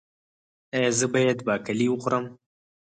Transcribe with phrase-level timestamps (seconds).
[0.75, 2.25] ایا زه باید باقلي وخورم؟